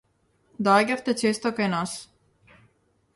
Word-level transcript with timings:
Доаѓавте 0.67 1.15
често 1.21 1.51
кај 1.59 1.69
нас. 1.77 1.93